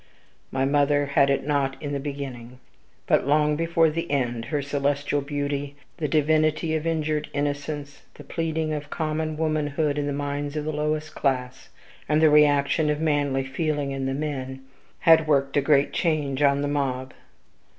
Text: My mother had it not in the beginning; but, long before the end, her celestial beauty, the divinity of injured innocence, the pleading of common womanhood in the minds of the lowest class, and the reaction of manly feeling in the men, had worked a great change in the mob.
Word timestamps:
My 0.51 0.65
mother 0.65 1.05
had 1.05 1.29
it 1.29 1.45
not 1.45 1.79
in 1.79 1.93
the 1.93 1.99
beginning; 1.99 2.57
but, 3.05 3.27
long 3.27 3.55
before 3.55 3.91
the 3.91 4.09
end, 4.09 4.45
her 4.45 4.59
celestial 4.59 5.21
beauty, 5.21 5.75
the 5.97 6.07
divinity 6.07 6.75
of 6.75 6.87
injured 6.87 7.29
innocence, 7.33 8.01
the 8.15 8.23
pleading 8.23 8.73
of 8.73 8.89
common 8.89 9.37
womanhood 9.37 9.99
in 9.99 10.07
the 10.07 10.11
minds 10.11 10.55
of 10.55 10.65
the 10.65 10.73
lowest 10.73 11.13
class, 11.13 11.69
and 12.09 12.19
the 12.19 12.31
reaction 12.31 12.89
of 12.89 12.99
manly 12.99 13.43
feeling 13.45 13.91
in 13.91 14.07
the 14.07 14.15
men, 14.15 14.61
had 15.01 15.27
worked 15.27 15.55
a 15.55 15.61
great 15.61 15.93
change 15.93 16.41
in 16.41 16.61
the 16.61 16.67
mob. 16.67 17.13